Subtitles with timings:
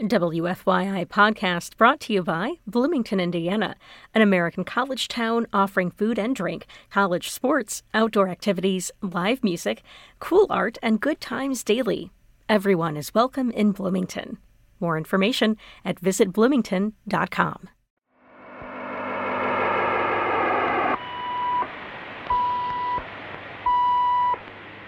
[0.00, 3.76] WFYI podcast brought to you by Bloomington, Indiana,
[4.12, 9.82] an American college town offering food and drink, college sports, outdoor activities, live music,
[10.18, 12.10] cool art, and good times daily.
[12.48, 14.38] Everyone is welcome in Bloomington.
[14.80, 17.68] More information at visitbloomington.com.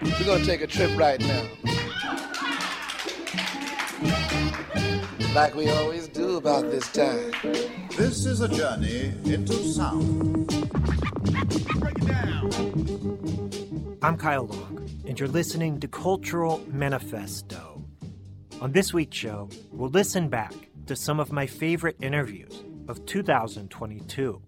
[0.01, 1.47] We're going to take a trip right now.
[5.37, 7.31] Like we always do about this time.
[7.95, 10.51] This is a journey into sound.
[14.01, 17.83] I'm Kyle Long, and you're listening to Cultural Manifesto.
[18.61, 20.55] On this week's show, we'll listen back
[20.87, 24.41] to some of my favorite interviews of 2022.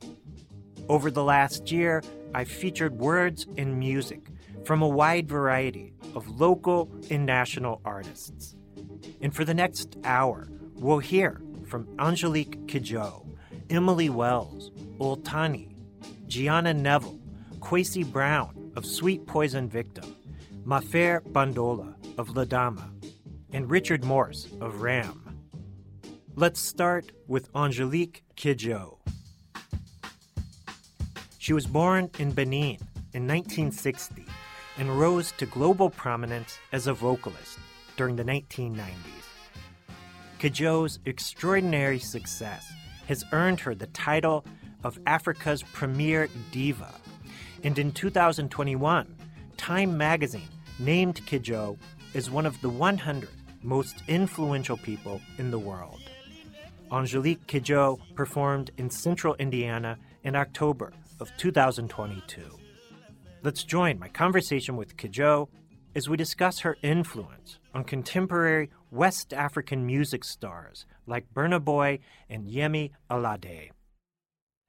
[0.90, 2.02] Over the last year,
[2.34, 4.22] I've featured words and music
[4.66, 8.56] from a wide variety of local and national artists.
[9.22, 10.48] And for the next hour,
[10.80, 13.26] we'll hear from Angelique Kidjo,
[13.70, 15.76] Emily Wells, Oltani,
[16.28, 17.20] Gianna Neville,
[17.60, 20.16] Kwesi Brown of Sweet Poison Victim,
[20.66, 22.90] Mafer Bandola of La Dama,
[23.52, 25.42] and Richard Morse of Ram.
[26.36, 28.98] Let's start with Angelique Kidjo.
[31.38, 32.78] She was born in Benin
[33.14, 34.26] in 1960
[34.78, 37.60] and rose to global prominence as a vocalist
[37.98, 39.19] during the 1990s.
[40.40, 42.72] Kidjo's extraordinary success
[43.08, 44.46] has earned her the title
[44.86, 46.94] of Africa's premier diva.
[47.66, 49.16] And in 2021,
[49.58, 50.48] Time magazine
[50.80, 51.78] named Kidjo
[52.14, 53.28] as one of the 100
[53.62, 56.00] most influential people in the world.
[56.90, 62.42] Angelique Kidjo performed in central Indiana in October of 2022.
[63.44, 65.50] Let's join my conversation with Kidjo
[65.96, 72.48] as we discuss her influence on contemporary West African music stars like Burna Boy and
[72.48, 73.70] Yemi Alade.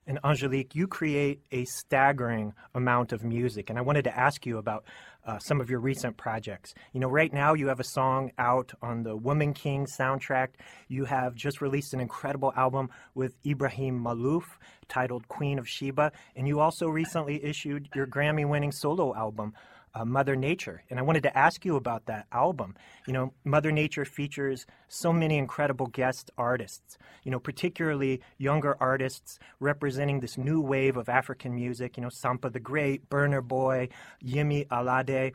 [0.07, 4.59] And Angelique, you create a staggering amount of music, and I wanted to ask you
[4.59, 4.85] about
[5.25, 6.75] uh, some of your recent projects.
[6.93, 10.49] You know, right now you have a song out on the Woman King soundtrack.
[10.89, 14.45] You have just released an incredible album with Ibrahim Maalouf
[14.89, 19.53] titled Queen of Sheba, and you also recently issued your Grammy winning solo album
[19.95, 20.83] uh, Mother Nature.
[20.91, 22.75] And I wanted to ask you about that album.
[23.07, 29.39] You know, Mother Nature features so many incredible guest artists, you know, particularly younger artists
[29.59, 33.89] representing this new wave of African music, you know, Sampa the Great, Burna Boy,
[34.25, 35.35] Yemi Alade.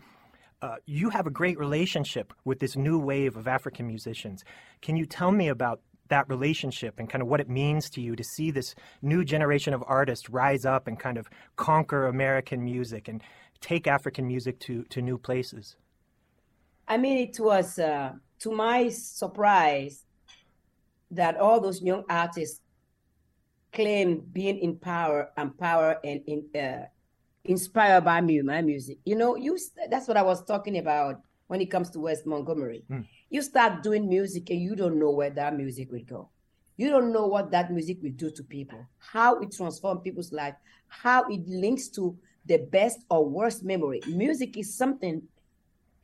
[0.62, 4.44] Uh, you have a great relationship with this new wave of African musicians.
[4.82, 8.16] Can you tell me about that relationship and kind of what it means to you
[8.16, 13.08] to see this new generation of artists rise up and kind of conquer American music
[13.08, 13.24] and
[13.62, 15.76] take African music to, to new places?
[16.88, 20.04] I mean, it was uh, to my surprise
[21.12, 22.62] that all those young artists
[23.74, 26.86] claim being in power, empowered, and in, uh,
[27.44, 28.98] inspired by me, my music.
[29.06, 29.58] You know, you
[29.90, 32.84] that's what I was talking about when it comes to West Montgomery.
[32.90, 33.06] Mm.
[33.30, 36.30] You start doing music and you don't know where that music will go.
[36.78, 40.56] You don't know what that music will do to people, how it transforms people's life,
[40.88, 44.02] how it links to the best or worst memory.
[44.08, 45.22] Music is something.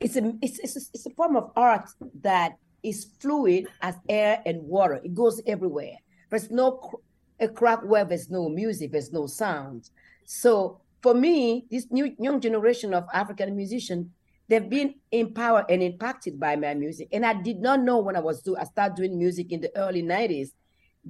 [0.00, 1.88] It's a it's it's a, it's a form of art
[2.22, 5.00] that is fluid as air and water.
[5.04, 5.96] It goes everywhere.
[6.30, 6.96] There's no cr-
[7.40, 9.90] a crack where there's no music, there's no sound.
[10.24, 14.06] So for me, this new young generation of African musicians,
[14.48, 17.08] they've been empowered and impacted by my music.
[17.12, 19.76] And I did not know when I was do I started doing music in the
[19.76, 20.52] early 90s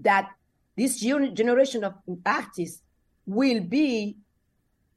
[0.00, 0.31] that
[0.76, 1.94] this generation of
[2.25, 2.82] artists
[3.26, 4.16] will be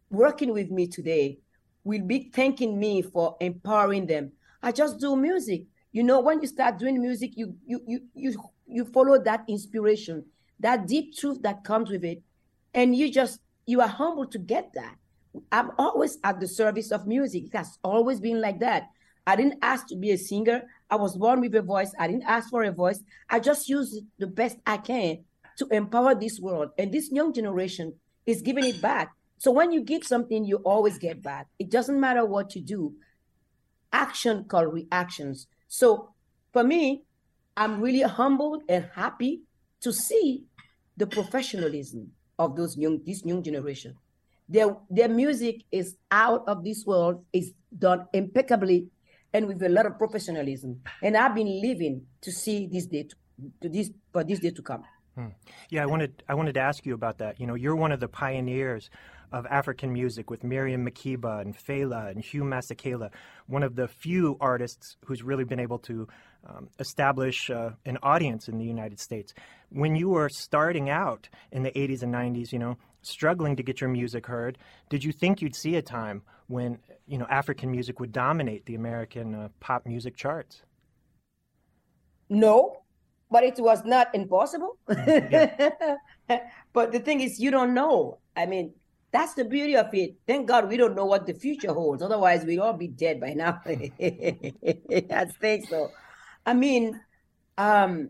[0.10, 1.40] working with me today
[1.84, 4.32] will be thanking me for empowering them.
[4.62, 5.66] I just do music.
[5.92, 8.36] You know, when you start doing music, you you you you
[8.68, 10.26] you follow that inspiration,
[10.60, 12.22] that deep truth that comes with it,
[12.74, 14.96] and you just you are humble to get that.
[15.52, 17.46] I'm always at the service of music.
[17.46, 18.90] It has always been like that.
[19.28, 20.64] I didn't ask to be a singer.
[20.90, 21.94] I was born with a voice.
[22.00, 23.00] I didn't ask for a voice.
[23.30, 25.24] I just use the best I can
[25.58, 26.70] to empower this world.
[26.78, 27.94] And this young generation
[28.26, 29.12] is giving it back.
[29.37, 31.47] So when you give something, you always get back.
[31.59, 32.93] It doesn't matter what you do.
[33.91, 35.47] Action called reactions.
[35.67, 36.14] So
[36.53, 37.03] for me,
[37.58, 39.41] I'm really humbled and happy
[39.82, 40.46] to see
[40.97, 43.96] the professionalism of those young this young generation.
[44.47, 48.88] Their their music is out of this world, is done impeccably
[49.34, 50.81] and with a lot of professionalism.
[51.02, 53.16] And I've been living to see this day to,
[53.61, 54.84] to this for this day to come.
[55.16, 55.28] Hmm.
[55.70, 57.40] Yeah, I wanted I wanted to ask you about that.
[57.40, 58.90] You know, you're one of the pioneers
[59.32, 63.12] of African music with Miriam Makeba and Fela and Hugh Masekela,
[63.48, 66.08] one of the few artists who's really been able to
[66.48, 69.34] um, establish uh, an audience in the United States.
[69.70, 73.82] When you were starting out in the 80s and 90s, you know, struggling to get
[73.82, 74.58] your music heard,
[74.90, 78.76] did you think you'd see a time when, you know, African music would dominate the
[78.76, 80.62] American uh, pop music charts?
[82.30, 82.82] No,
[83.30, 84.78] but it was not impossible.
[84.88, 85.98] Mm,
[86.74, 88.20] but the thing is, you don't know.
[88.36, 88.74] I mean,
[89.16, 90.16] that's the beauty of it.
[90.28, 92.03] Thank God we don't know what the future holds.
[92.03, 93.62] Otherwise, we'd all be dead by now.
[93.66, 95.90] I think so.
[96.46, 97.00] I mean,
[97.58, 98.09] um,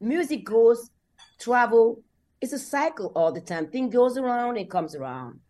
[0.00, 0.90] music goes,
[1.38, 2.02] travel,
[2.40, 3.66] it's a cycle all the time.
[3.66, 5.40] Thing goes around and comes around.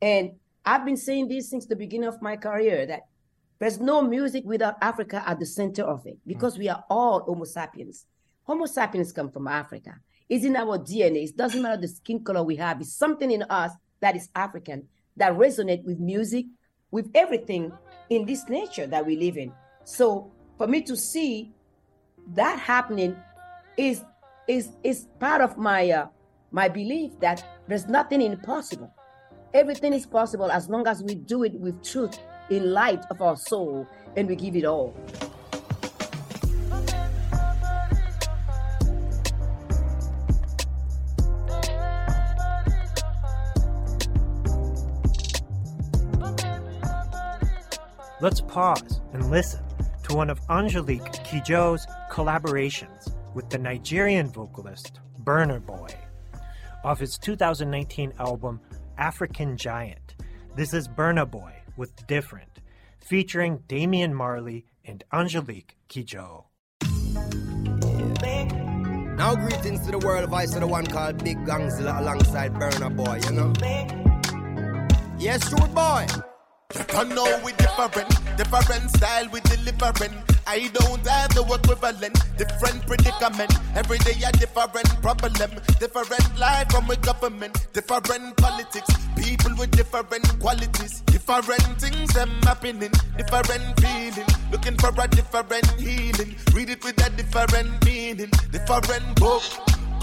[0.00, 3.00] And I've been saying this since the beginning of my career that
[3.58, 7.46] there's no music without Africa at the center of it because we are all Homo
[7.46, 8.06] sapiens.
[8.44, 9.96] Homo sapiens come from Africa.
[10.28, 11.24] It's in our DNA.
[11.24, 12.80] It doesn't matter the skin color we have.
[12.80, 16.46] It's something in us that is African that resonate with music,
[16.90, 17.72] with everything
[18.10, 19.52] in this nature that we live in.
[19.84, 21.52] So for me to see
[22.34, 23.16] that happening
[23.76, 24.02] is
[24.46, 26.06] is is part of my uh,
[26.50, 28.92] my belief that there's nothing impossible.
[29.54, 32.18] Everything is possible as long as we do it with truth
[32.50, 33.86] in light of our soul
[34.16, 34.94] and we give it all.
[48.20, 49.62] Let's pause and listen
[50.08, 55.86] to one of Angelique Kidjo's collaborations with the Nigerian vocalist Burna Boy.
[56.82, 58.60] Off his 2019 album
[58.96, 60.16] African Giant,
[60.56, 62.60] this is Burna Boy with Different,
[62.98, 66.46] featuring Damian Marley and Angelique Kidjo.
[69.16, 73.20] Now greetings to the world voice of the one called Big Gongzilla alongside Burna Boy,
[73.26, 73.52] you know?
[75.20, 76.06] Yes, rude boy.
[76.74, 80.12] You know we different, different style we delivering.
[80.46, 83.54] I don't have the equivalent, different predicament.
[83.74, 85.50] Every day a different problem,
[85.80, 88.90] different life from a government, different politics.
[89.16, 94.28] People with different qualities, different things them happening, different feeling.
[94.52, 96.36] Looking for a different healing.
[96.52, 99.42] Read it with a different meaning, different book.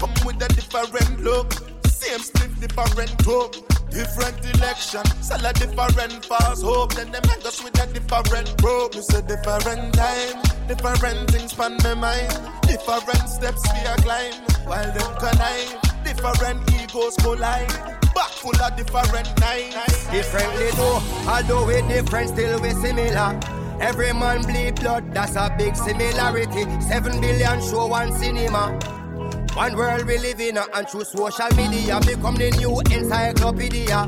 [0.00, 1.52] Come with a different look.
[1.86, 3.75] Same split, different talk.
[3.90, 6.94] Different election, sell a different false hope.
[6.94, 8.94] Then them make us with a different rope.
[8.94, 12.40] You say different time, different things pan my mind.
[12.62, 14.34] Different steps we a climb,
[14.66, 15.80] while them connive.
[16.04, 17.68] Different egos collide.
[18.14, 20.06] Back full of different nights.
[20.10, 23.38] Differently though, although we different, still we similar.
[23.80, 26.64] Every man bleed blood, that's a big similarity.
[26.80, 28.78] Seven billion show one cinema.
[29.56, 34.06] One world we live in, uh, and through social media become the new encyclopedia.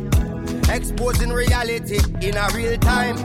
[0.71, 3.17] Exposing reality in a real time.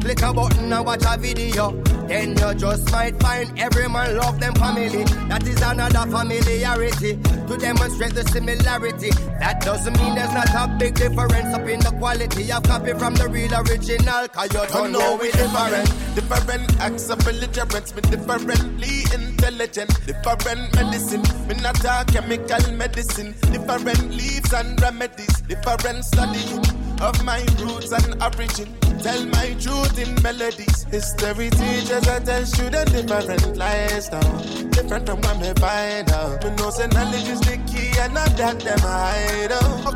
[0.00, 1.72] Click a button and watch a video.
[2.12, 5.02] Then you just might find every man love them family.
[5.32, 9.08] That is another familiarity to demonstrate the similarity.
[9.40, 13.14] That doesn't mean there's not a big difference up in the quality of copy from
[13.14, 14.28] the real original.
[14.28, 15.88] Cause you don't know we different.
[16.14, 19.88] Different acts of belligerence, me differently intelligent.
[20.04, 23.32] Different medicine, me not a chemical medicine.
[23.56, 28.68] Different leaves and remedies, different studying of my roots and origin.
[29.02, 30.84] Tell my truth in melodies.
[30.84, 34.38] History teachers I tell students different lifestyle.
[34.70, 36.44] Different from what me find out.
[36.44, 39.50] Me know say knowledge is the key and not that them hide.
[39.50, 39.86] Up,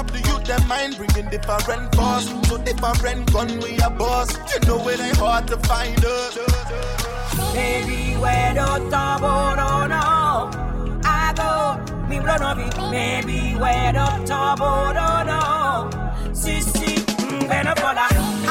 [0.00, 2.28] up, the youth them mind bringing different force.
[2.48, 4.32] So different gun we a boss.
[4.52, 6.38] You know it ain't hard to find us.
[7.52, 10.50] Baby, where do tomorrow no?
[11.04, 12.90] I go, me run of it.
[12.90, 16.03] Maybe where do tomorrow no?
[16.40, 17.04] Sisi,
[17.44, 18.06] mbena fola.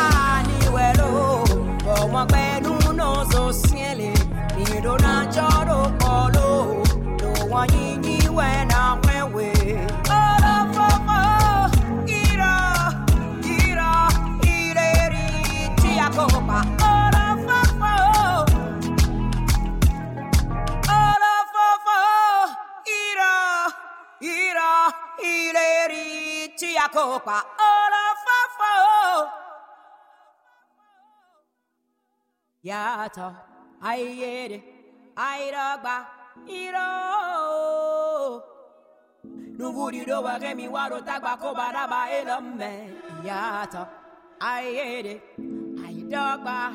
[0.06, 1.44] Ani welo,
[1.84, 4.12] como kwenu no so siele.
[4.58, 6.84] Mi do na joro polo.
[7.20, 9.54] Do wanyinyi wena wewe.
[32.64, 33.36] Yato,
[33.82, 34.64] ayere,
[35.18, 36.08] airagba,
[36.48, 38.42] iro.
[39.60, 42.88] Nuvuri do wa gemi waro tagba ko baraba elome.
[43.24, 43.86] Yato,
[44.40, 45.22] ayere,
[45.84, 46.72] aidagba,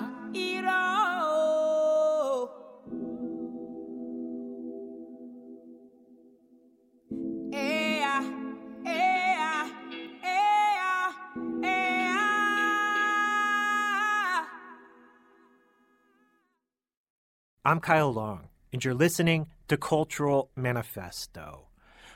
[17.65, 21.67] I'm Kyle Long, and you're listening to Cultural Manifesto.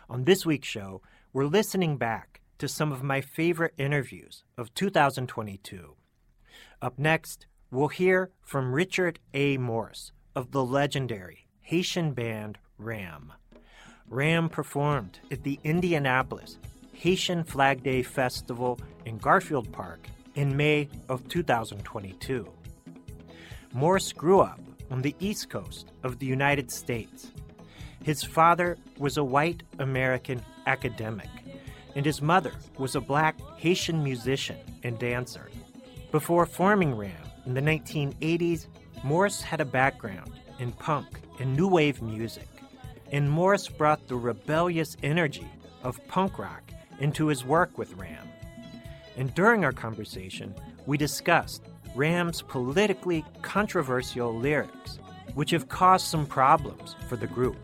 [0.09, 5.97] On this week's show, we're listening back to some of my favorite interviews of 2022.
[6.81, 9.59] Up next, we'll hear from Richard A.
[9.59, 13.33] Morse of the legendary Haitian band Ram.
[14.09, 16.57] Ram performed at the Indianapolis
[16.93, 20.07] Haitian Flag Day Festival in Garfield Park
[20.37, 22.49] in May of 2022.
[23.75, 24.61] Morse grew up
[24.93, 27.33] on the East Coast of the United States.
[28.05, 31.29] His father was a white American academic
[31.95, 35.51] and his mother was a black Haitian musician and dancer.
[36.11, 37.13] Before forming Ram
[37.47, 38.67] in the 1980s,
[39.03, 41.07] Morse had a background in punk
[41.39, 42.49] and new wave music,
[43.11, 45.49] and Morse brought the rebellious energy
[45.83, 46.63] of punk rock
[47.01, 48.29] into his work with Ram.
[49.17, 50.55] And during our conversation,
[50.87, 51.63] we discussed
[51.95, 54.99] Ram's politically controversial lyrics,
[55.35, 57.57] which have caused some problems for the group.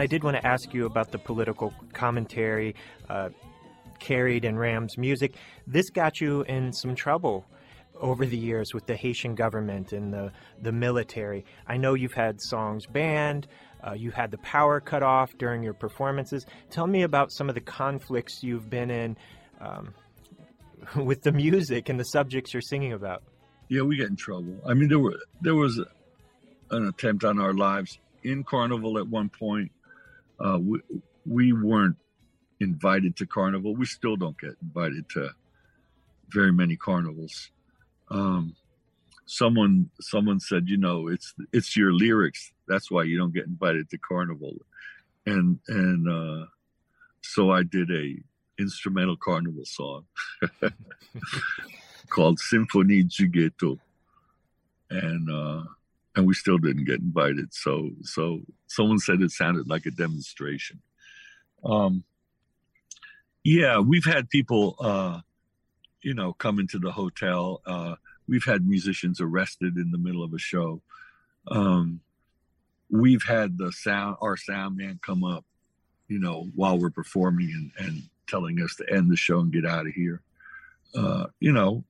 [0.00, 2.74] And I did want to ask you about the political commentary
[3.10, 3.28] uh,
[3.98, 5.34] carried in Ram's music.
[5.66, 7.44] This got you in some trouble
[7.96, 11.44] over the years with the Haitian government and the, the military.
[11.66, 13.46] I know you've had songs banned,
[13.86, 16.46] uh, you had the power cut off during your performances.
[16.70, 19.18] Tell me about some of the conflicts you've been in
[19.60, 19.92] um,
[21.04, 23.22] with the music and the subjects you're singing about.
[23.68, 24.62] Yeah, we get in trouble.
[24.66, 25.78] I mean, there were there was
[26.70, 29.70] an attempt on our lives in Carnival at one point.
[30.40, 30.80] Uh, we,
[31.26, 31.96] we weren't
[32.60, 33.74] invited to Carnival.
[33.74, 35.30] We still don't get invited to
[36.28, 37.50] very many carnivals.
[38.10, 38.56] Um,
[39.26, 42.52] someone someone said, you know, it's it's your lyrics.
[42.68, 44.54] That's why you don't get invited to Carnival.
[45.26, 46.46] And and uh,
[47.22, 48.16] so I did a
[48.58, 50.04] instrumental carnival song
[52.10, 53.78] called Symphonie du
[54.90, 55.64] And uh,
[56.16, 57.54] and we still didn't get invited.
[57.54, 60.80] So so someone said it sounded like a demonstration.
[61.64, 62.04] Um,
[63.42, 65.20] yeah, we've had people, uh,
[66.02, 67.60] you know, come into the hotel.
[67.66, 67.96] Uh,
[68.28, 70.80] we've had musicians arrested in the middle of a show.
[71.48, 72.00] Um,
[72.90, 75.44] we've had the sound, our sound man come up,
[76.08, 79.66] you know, while we're performing and, and telling us to end the show and get
[79.66, 80.22] out of here.
[80.94, 81.84] Uh, you know,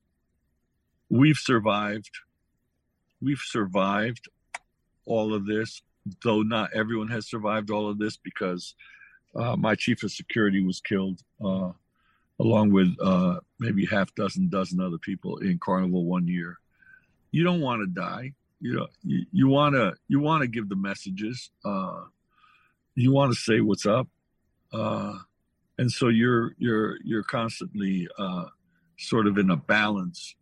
[1.08, 2.10] we've survived
[3.20, 4.28] we've survived
[5.04, 5.82] all of this,
[6.22, 8.74] though not everyone has survived all of this because
[9.34, 11.70] uh, my chief of security was killed uh,
[12.40, 16.58] along with uh, maybe half dozen dozen other people in carnival one year.
[17.30, 18.32] You don't want to die.
[18.60, 18.88] You know
[19.32, 22.02] you want to you want to give the messages uh,
[22.94, 24.06] you want to say what's up
[24.72, 25.14] uh,
[25.78, 28.44] and so you're you're you're constantly uh,
[28.98, 30.34] sort of in a balance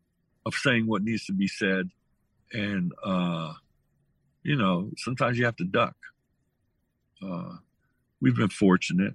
[0.45, 1.91] of saying what needs to be said
[2.53, 2.93] and
[4.49, 5.95] you know sometimes you have to duck.
[7.23, 7.57] Uh,
[8.23, 9.15] we've been fortunate.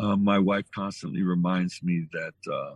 [0.00, 2.74] Uh, my wife constantly reminds me that uh,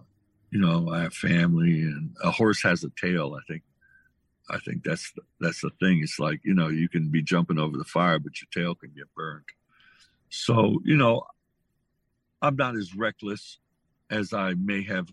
[0.53, 3.37] you know I have family, and a horse has a tail.
[3.37, 3.65] I think
[4.49, 6.01] I think that's that's the thing.
[6.05, 8.93] It's like you know you can be jumping over the fire, but your tail can
[8.97, 9.47] get burned.
[10.31, 11.25] So you know,
[12.43, 13.59] I'm not as reckless
[14.09, 15.09] as I may have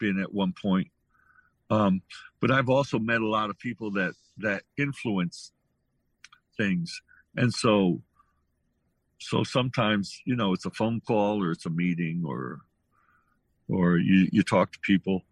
[0.00, 0.88] been at one point.
[1.70, 2.02] Um,
[2.40, 5.52] but I've also met a lot of people that that influence
[6.58, 7.00] things,
[7.36, 8.02] and so
[9.20, 12.60] so sometimes you know it's a phone call or it's a meeting or
[13.68, 15.22] or you you talk to people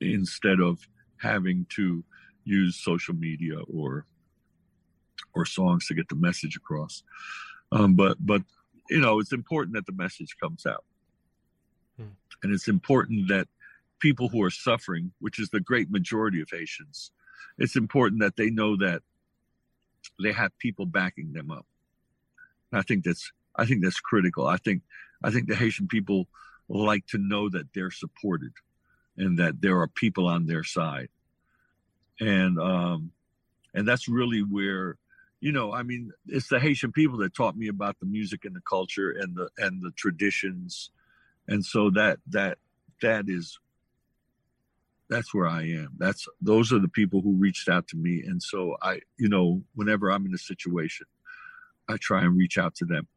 [0.00, 0.78] instead of
[1.20, 2.04] having to
[2.44, 4.06] use social media or
[5.34, 7.02] or songs to get the message across.
[7.70, 8.42] Um, but but
[8.90, 10.84] you know it's important that the message comes out,
[11.96, 12.14] hmm.
[12.42, 13.48] and it's important that
[14.00, 17.10] people who are suffering, which is the great majority of Haitians,
[17.58, 19.02] it's important that they know that
[20.22, 21.66] they have people backing them up.
[22.72, 24.46] I think that's I think that's critical.
[24.46, 24.82] I think
[25.22, 26.28] I think the Haitian people
[26.68, 28.52] like to know that they're supported
[29.16, 31.08] and that there are people on their side.
[32.20, 33.12] And um
[33.74, 34.96] and that's really where
[35.40, 38.56] you know, I mean, it's the Haitian people that taught me about the music and
[38.56, 40.90] the culture and the and the traditions.
[41.46, 42.58] And so that that
[43.02, 43.58] that is
[45.08, 45.90] that's where I am.
[45.98, 49.62] That's those are the people who reached out to me, and so I, you know,
[49.74, 51.06] whenever I'm in a situation,
[51.88, 53.08] I try and reach out to them.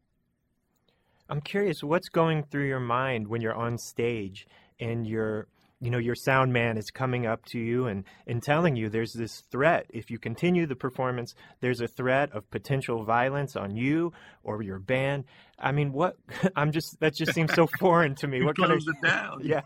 [1.29, 4.47] I'm curious, what's going through your mind when you're on stage
[4.79, 5.47] and you're
[5.81, 9.13] you know your sound man is coming up to you and, and telling you there's
[9.13, 14.13] this threat if you continue the performance there's a threat of potential violence on you
[14.43, 15.23] or your band
[15.59, 16.15] i mean what
[16.55, 19.39] i'm just that just seems so foreign to me you what close kind it down.
[19.43, 19.61] yeah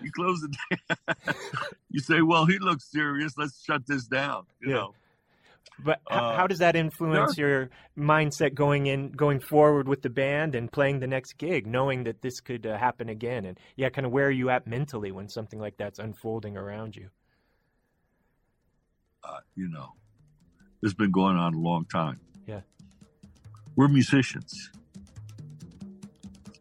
[0.00, 0.56] you close it
[0.88, 1.16] down.
[1.90, 3.34] you say, "Well, he looks serious.
[3.36, 4.74] Let's shut this down." You Yeah.
[4.76, 4.94] know.
[5.78, 10.54] But Uh, how does that influence your mindset going in going forward with the band
[10.54, 14.06] and playing the next gig knowing that this could uh, happen again and yeah kind
[14.06, 17.10] of where are you at mentally when something like that's unfolding around you
[19.26, 19.92] uh, you know,
[20.80, 22.20] this has been going on a long time.
[22.46, 22.60] Yeah.
[23.74, 24.70] We're musicians.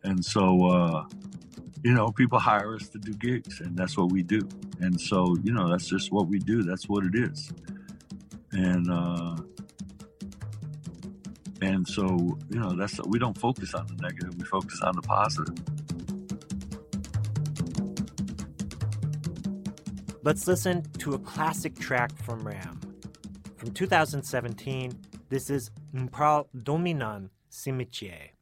[0.04, 1.06] And so, uh,
[1.84, 4.48] you know, people hire us to do gigs, and that's what we do.
[4.80, 6.64] And so, you know, that's just what we do.
[6.64, 7.52] That's what it is.
[8.56, 9.36] And, uh,
[11.62, 12.06] and so,
[12.50, 14.36] you know, that's we don't focus on the negative.
[14.38, 15.56] We focus on the positive.
[20.24, 22.80] Let's listen to a classic track from Ram.
[23.58, 24.92] From 2017,
[25.30, 28.35] this is Mpral Dominan Cimetière.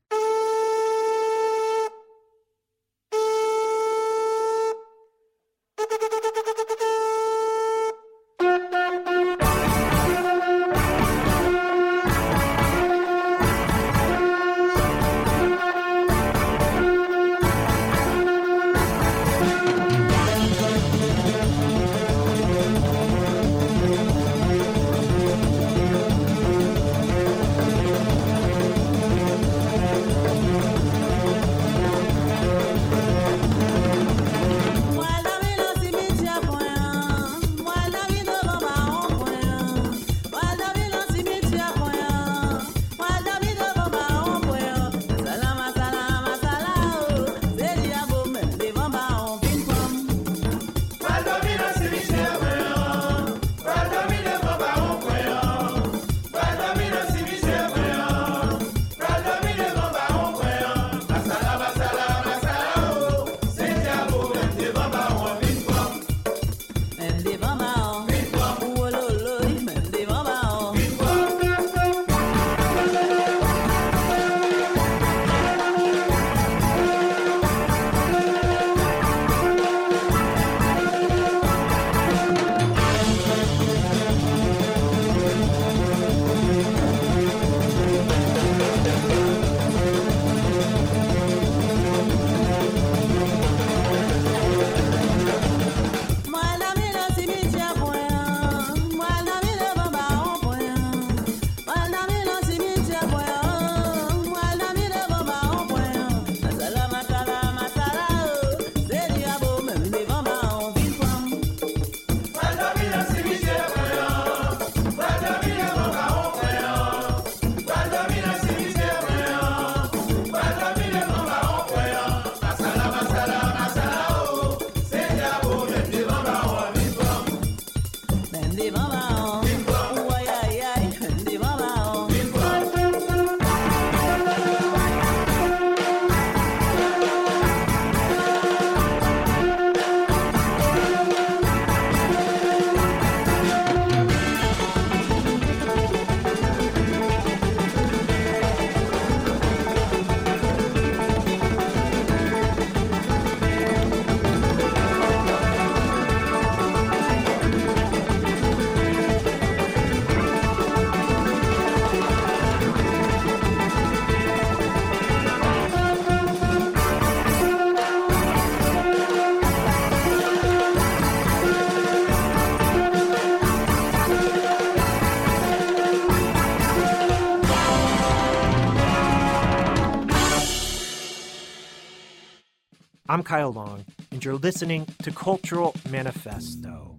[183.33, 186.95] Kyle Long, and you're listening to Cultural Manifesto.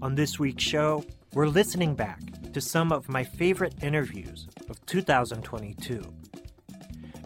[0.00, 2.18] On this week's show, we're listening back
[2.54, 6.02] to some of my favorite interviews of 2022.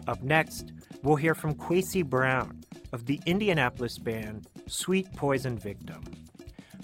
[0.05, 2.61] Up next, we'll hear from Kwesi Brown
[2.91, 6.03] of the Indianapolis band Sweet Poison Victim.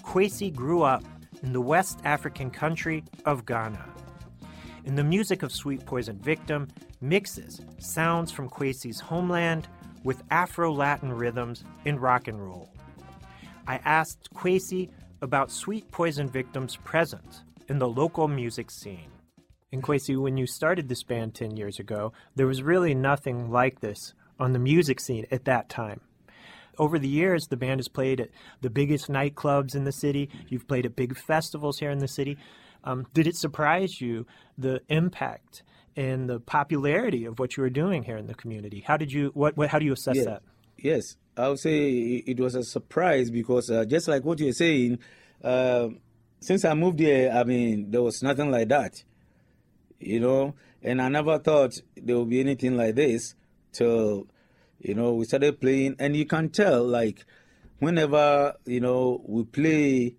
[0.00, 1.04] Kwesi grew up
[1.42, 3.84] in the West African country of Ghana.
[4.86, 6.68] And the music of Sweet Poison Victim
[7.02, 9.68] mixes sounds from Kwesi's homeland
[10.04, 12.70] with Afro Latin rhythms in rock and roll.
[13.66, 19.10] I asked Kwesi about Sweet Poison Victim's presence in the local music scene.
[19.72, 23.80] And Kwesi, when you started this band 10 years ago, there was really nothing like
[23.80, 26.00] this on the music scene at that time.
[26.78, 28.30] Over the years, the band has played at
[28.60, 30.30] the biggest nightclubs in the city.
[30.48, 32.38] You've played at big festivals here in the city.
[32.84, 35.64] Um, did it surprise you the impact
[35.96, 38.84] and the popularity of what you were doing here in the community?
[38.86, 40.24] How did you what, what how do you assess Yeah.
[40.24, 40.42] that?
[40.76, 41.88] Yes, I would say
[42.26, 45.00] it was a surprise because uh, just like what you're saying,
[45.42, 45.88] uh,
[46.40, 49.02] since I moved here, I mean, there was nothing like that,
[49.98, 53.34] you know, and I never thought there would be anything like this
[53.72, 54.28] till,
[54.78, 57.24] you know, we started playing, and you can tell, like,
[57.80, 60.14] whenever, you know, we play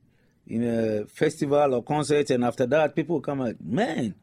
[0.45, 4.15] in a festival or concert, and after that, people come like, man,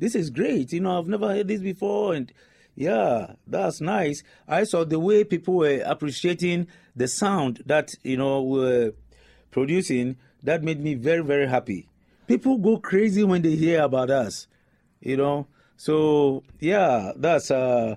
[0.00, 2.32] this is great, you know, I've never heard this before, and
[2.74, 4.22] yeah, that's nice.
[4.48, 8.94] I saw the way people were appreciating the sound that you know were
[9.50, 10.16] producing.
[10.42, 11.88] That made me very very happy.
[12.26, 14.46] People go crazy when they hear about us,
[15.00, 15.46] you know.
[15.76, 17.96] So yeah, that's uh,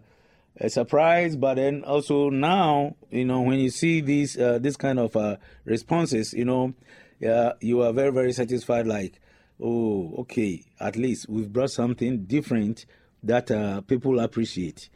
[0.59, 1.37] a surprise.
[1.37, 5.37] But then also now, you know, when you see these uh, this kind of uh,
[5.63, 6.73] responses, you know,
[7.19, 8.87] yeah, you are very very satisfied.
[8.87, 9.21] Like,
[9.63, 12.85] oh, okay, at least we've brought something different
[13.23, 14.89] that uh, people appreciate.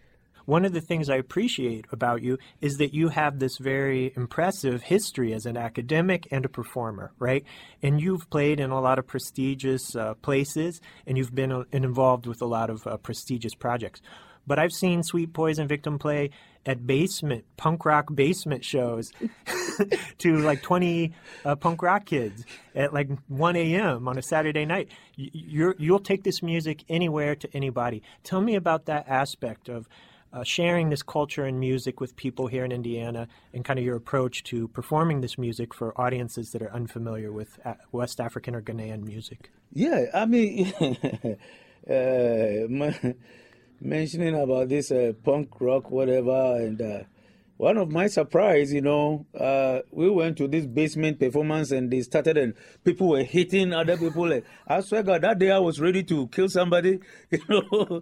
[0.45, 4.81] One of the things I appreciate about you is that you have this very impressive
[4.81, 7.43] history as an academic and a performer, right?
[7.83, 12.27] And you've played in a lot of prestigious uh, places and you've been uh, involved
[12.27, 14.01] with a lot of uh, prestigious projects.
[14.47, 16.31] But I've seen Sweet Poison Victim play
[16.65, 19.11] at basement, punk rock basement shows
[20.17, 21.13] to like 20
[21.45, 24.07] uh, punk rock kids at like 1 a.m.
[24.07, 24.89] on a Saturday night.
[25.15, 28.01] You're, you'll take this music anywhere to anybody.
[28.23, 29.87] Tell me about that aspect of
[30.33, 33.95] uh, sharing this culture and music with people here in Indiana and kind of your
[33.95, 38.61] approach to performing this music for audiences that are unfamiliar with uh, West African or
[38.61, 39.51] Ghanaian music.
[39.73, 40.73] Yeah, I mean,
[41.89, 43.13] uh, ma-
[43.79, 46.99] mentioning about this uh, punk rock, whatever, and uh,
[47.57, 52.01] one of my surprise, you know, uh, we went to this basement performance and they
[52.01, 54.29] started and people were hitting other people.
[54.29, 56.99] Like, I swear God, that day I was ready to kill somebody.
[57.31, 58.01] You know,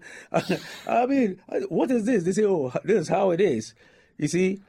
[0.88, 2.24] I mean, what is this?
[2.24, 3.74] They say, oh, this is how it is.
[4.18, 4.62] You see,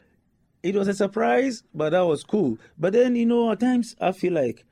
[0.62, 2.58] it was a surprise, but that was cool.
[2.78, 4.64] But then, you know, at times I feel like,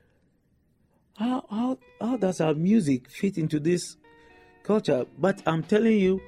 [1.17, 3.95] how how how does our music fit into this
[4.65, 5.05] culture?
[5.17, 6.21] But I'm telling you,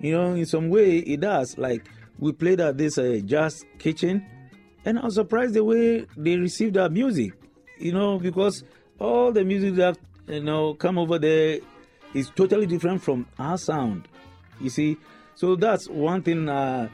[0.00, 1.56] you know, in some way it does.
[1.58, 1.86] Like
[2.18, 4.26] we played at this uh, jazz kitchen,
[4.84, 7.32] and I was surprised the way they received our music.
[7.78, 8.64] You know, because
[8.98, 11.60] all the music that you know come over there
[12.14, 14.08] is totally different from our sound.
[14.60, 14.96] You see,
[15.34, 16.48] so that's one thing.
[16.48, 16.88] Uh,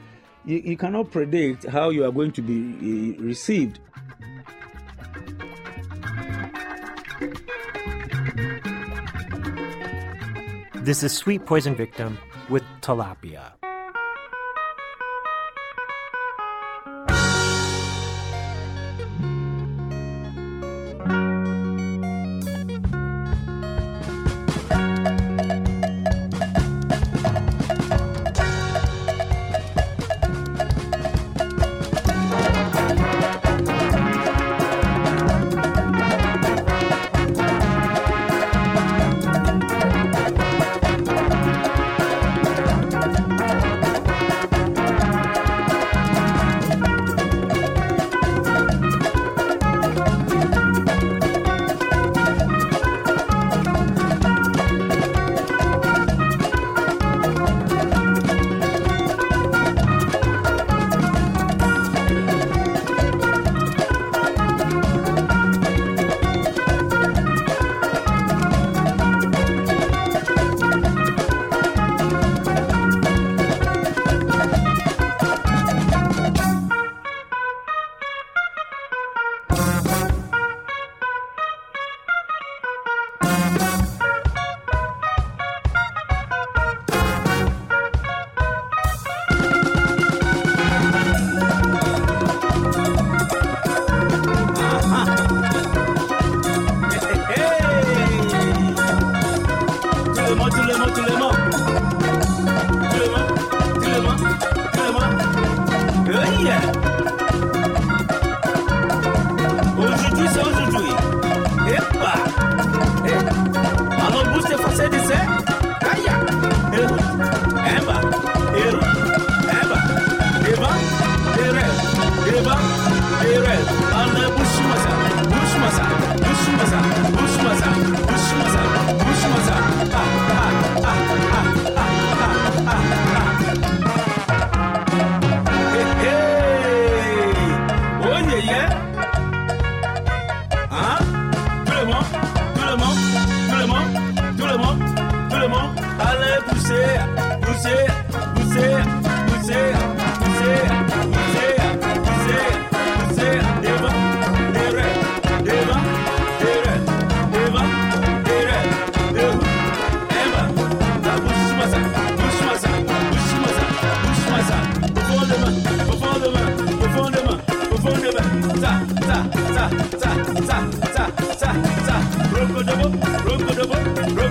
[0.45, 3.79] you, you cannot predict how you are going to be uh, received.
[10.87, 12.17] This is Sweet Poison Victim
[12.49, 13.66] with Tilapia.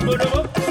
[0.06, 0.65] Bum.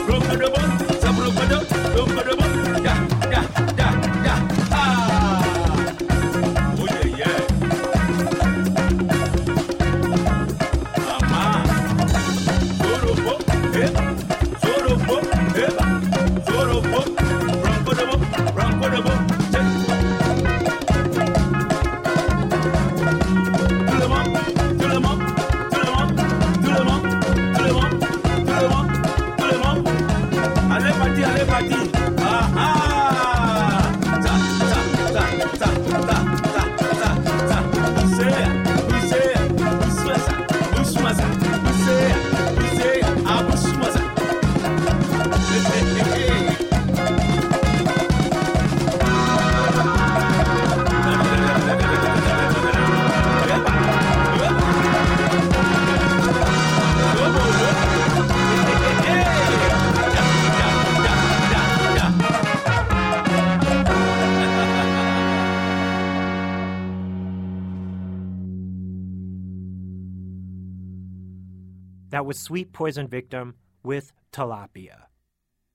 [72.25, 75.03] Was Sweet Poison Victim with Tilapia.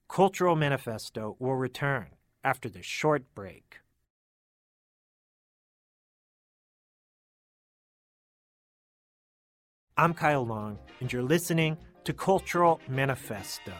[0.09, 2.07] Cultural Manifesto will return
[2.43, 3.77] after this short break.
[9.95, 13.71] I'm Kyle Long, and you're listening to Cultural Manifesto.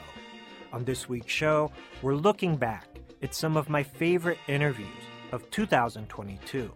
[0.71, 2.87] On this week's show, we're looking back
[3.21, 5.03] at some of my favorite interviews
[5.33, 6.71] of 2022.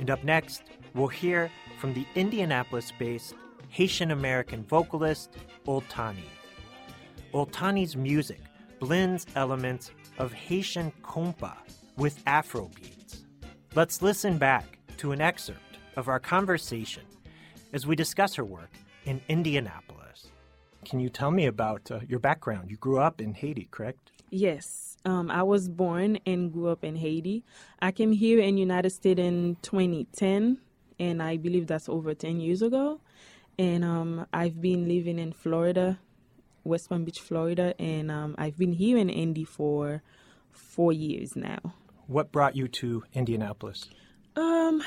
[0.00, 3.36] And up next, we'll hear from the Indianapolis based
[3.68, 5.30] Haitian American vocalist
[5.66, 6.24] Oltani.
[7.34, 8.40] Oltani's music
[8.80, 11.54] blends elements of Haitian compa
[11.96, 13.24] with Afro beats.
[13.74, 17.02] Let's listen back to an excerpt of our conversation
[17.72, 18.70] as we discuss her work
[19.04, 20.28] in Indianapolis.
[20.84, 22.70] Can you tell me about uh, your background?
[22.70, 24.12] You grew up in Haiti, correct?
[24.30, 27.44] Yes, um, I was born and grew up in Haiti.
[27.80, 30.58] I came here in United States in 2010,
[30.98, 33.00] and I believe that's over 10 years ago.
[33.58, 35.98] And um, I've been living in Florida,
[36.64, 40.02] West Palm Beach, Florida, and um, I've been here in Indy for
[40.52, 41.58] four years now.
[42.06, 43.88] What brought you to Indianapolis?
[44.36, 44.82] Um,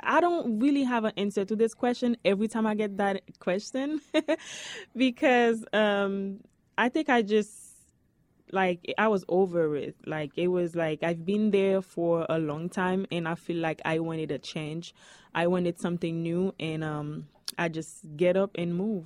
[0.00, 4.00] I don't really have an answer to this question every time I get that question
[4.96, 6.40] because um,
[6.76, 7.50] I think I just
[8.52, 9.96] like I was over it.
[10.06, 13.80] Like it was like I've been there for a long time and I feel like
[13.84, 14.94] I wanted a change.
[15.34, 19.04] I wanted something new and um I just get up and move.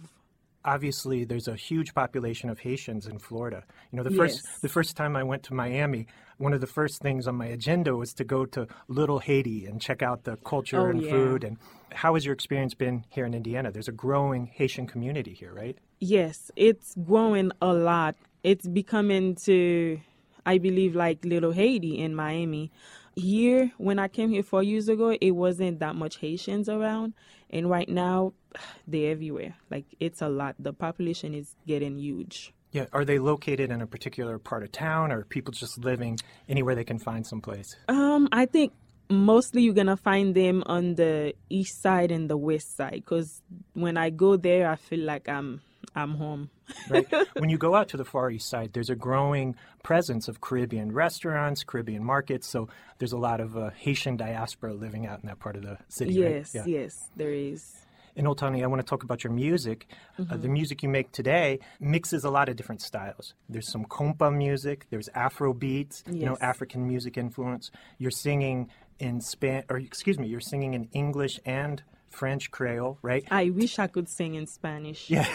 [0.64, 3.62] Obviously, there's a huge population of Haitians in Florida.
[3.92, 7.00] You know, the first the first time I went to Miami, one of the first
[7.00, 10.88] things on my agenda was to go to Little Haiti and check out the culture
[10.88, 11.10] Oh, and yeah.
[11.10, 11.44] food.
[11.44, 11.58] And
[11.92, 13.70] how has your experience been here in Indiana?
[13.70, 15.78] There's a growing Haitian community here, right?
[16.00, 18.16] Yes, it's growing a lot.
[18.42, 20.00] It's becoming to,
[20.44, 22.72] I believe, like Little Haiti in Miami.
[23.16, 27.14] Here, when I came here four years ago, it wasn't that much Haitians around.
[27.50, 28.34] And right now,
[28.86, 29.56] they're everywhere.
[29.70, 30.54] Like, it's a lot.
[30.58, 32.52] The population is getting huge.
[32.72, 32.86] Yeah.
[32.92, 36.84] Are they located in a particular part of town, or people just living anywhere they
[36.84, 37.74] can find someplace?
[37.88, 38.72] Um, I think
[39.08, 43.02] mostly you're gonna find them on the east side and the west side.
[43.06, 45.62] Cause when I go there, I feel like I'm
[45.94, 46.50] I'm home.
[46.88, 47.06] Right?
[47.38, 50.92] when you go out to the Far East Side, there's a growing presence of Caribbean
[50.92, 52.48] restaurants, Caribbean markets.
[52.48, 55.78] So there's a lot of uh, Haitian diaspora living out in that part of the
[55.88, 56.20] city.
[56.22, 56.46] right?
[56.52, 57.72] yes, yes, there is.
[58.18, 59.86] And Oltani, I want to talk about your music.
[60.18, 60.40] Uh, Mhm.
[60.42, 63.34] the music you make today mixes a lot of different styles.
[63.48, 67.70] There's some compa music, there's Afro beats, you know, African music influence.
[67.98, 71.82] You're singing in Span, or excuse me, you're singing in English and
[72.16, 73.24] French Creole, right?
[73.30, 75.10] I wish I could sing in Spanish.
[75.10, 75.28] Yeah.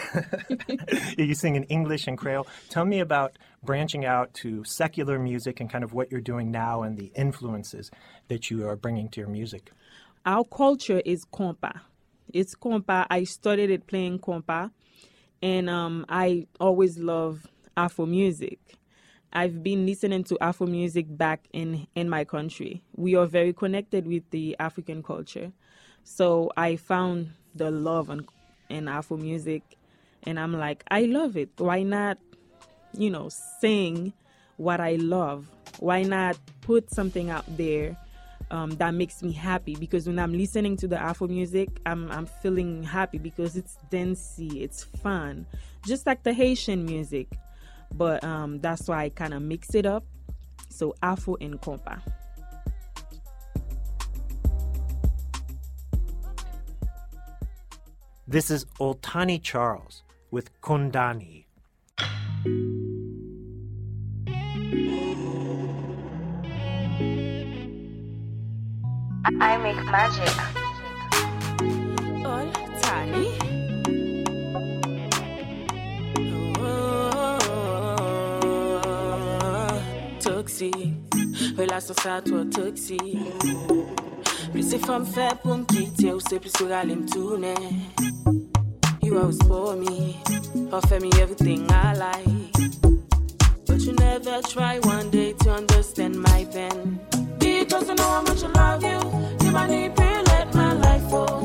[1.18, 2.46] you sing in English and Creole.
[2.70, 6.82] Tell me about branching out to secular music and kind of what you're doing now
[6.82, 7.90] and the influences
[8.26, 9.70] that you are bringing to your music.
[10.26, 11.80] Our culture is compa.
[12.32, 13.06] It's compa.
[13.08, 14.70] I started it playing compa,
[15.40, 18.58] and um, I always love Afro music.
[19.32, 22.82] I've been listening to Afro music back in, in my country.
[22.96, 25.52] We are very connected with the African culture.
[26.04, 28.26] So I found the love in,
[28.68, 29.62] in Afro music,
[30.24, 31.50] and I'm like, I love it.
[31.58, 32.18] Why not
[32.96, 34.12] you know, sing
[34.56, 35.48] what I love?
[35.78, 37.96] Why not put something out there
[38.50, 39.74] um, that makes me happy?
[39.74, 44.62] Because when I'm listening to the Afro music, I'm, I'm feeling happy because it's dancey,
[44.62, 45.46] it's fun,
[45.86, 47.28] just like the Haitian music.
[47.94, 50.04] But um, that's why I kind of mix it up.
[50.68, 52.00] So Afro and kompa.
[58.32, 61.44] This is Oltani Charles with Kondani.
[69.38, 70.32] I make magic.
[72.24, 72.48] All
[72.80, 73.36] tiny.
[76.56, 77.36] Oh,
[80.20, 80.72] toxic,
[81.60, 82.48] relasyon sa to
[84.52, 87.54] Plus se fom fe pou m kite ou se plus ou rale m toune
[89.02, 90.20] You always for me,
[90.70, 92.52] offer me everything I like.
[93.66, 97.00] But you never try one day to understand my pain.
[97.38, 99.00] Because I know how much I love you
[99.44, 101.41] You manipulate my life for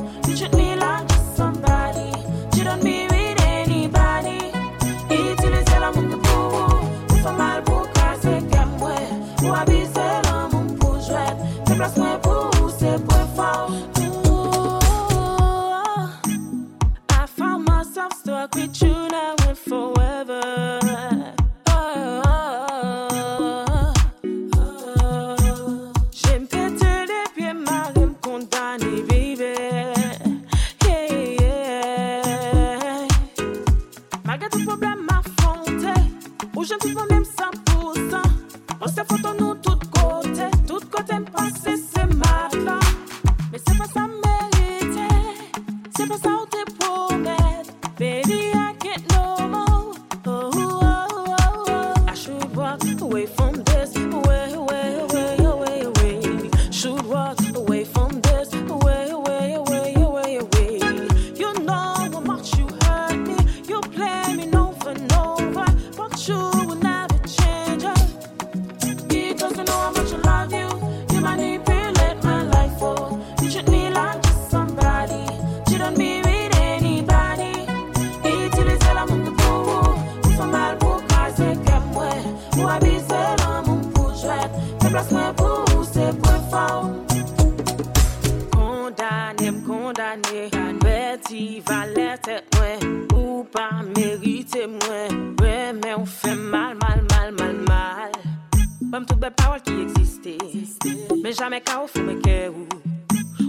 [101.37, 102.65] Jamè ka ou fume ke ou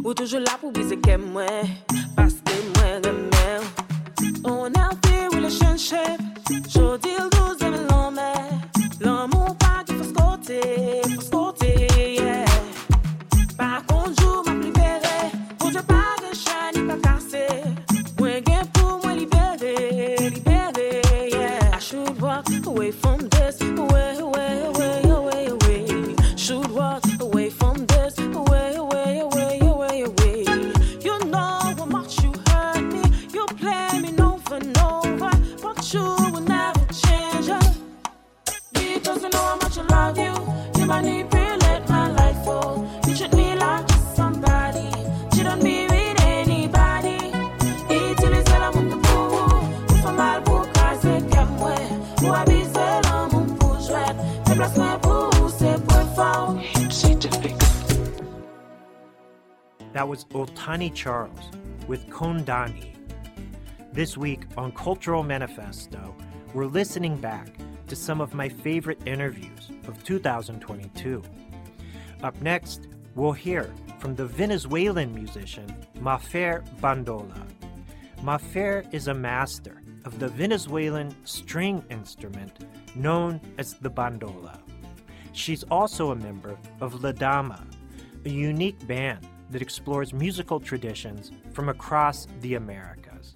[0.05, 1.73] Ou toujou la pou bize ke mwen
[2.19, 3.49] Paske mwen remè
[4.45, 6.21] ou On healthy relationship
[6.69, 7.38] Jodi l
[59.99, 61.51] That was Oltani Charles
[61.89, 62.95] with Kondani.
[63.93, 66.15] This week on Cultural Manifesto,
[66.55, 67.49] we're listening back
[67.89, 71.21] to some of my favorite interviews of 2022.
[72.23, 75.67] Up next, we'll hear from the Venezuelan musician
[75.97, 77.45] Mafer Bandola.
[78.23, 84.61] Mafer is a master of the Venezuelan string instrument known as the bandola.
[85.33, 87.67] She's also a member of La Dama,
[88.25, 93.35] a unique band that explores musical traditions from across the Americas.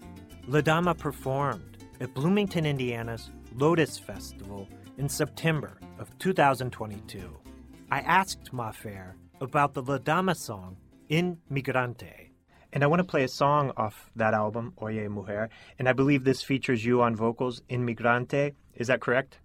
[0.49, 7.37] LaDama performed at Bloomington, Indiana's Lotus Festival in September of 2022.
[7.91, 10.77] I asked Mafer about the LaDama song
[11.09, 12.31] In Migrante.
[12.73, 16.25] And I want to play a song off that album, Oye Mujer, and I believe
[16.25, 18.55] this features you on vocals Inmigrante.
[18.75, 19.39] Is that correct?